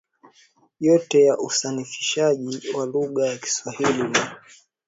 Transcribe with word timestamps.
yote 0.79 1.21
ya 1.23 1.37
usanifishaji 1.37 2.69
wa 2.75 2.85
lugha 2.85 3.27
ya 3.27 3.37
Kiswahili 3.37 4.03
na 4.03 4.37